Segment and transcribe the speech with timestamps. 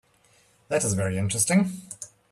[0.69, 1.83] That is very interesting.